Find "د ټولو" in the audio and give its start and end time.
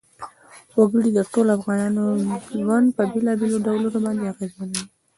1.13-1.51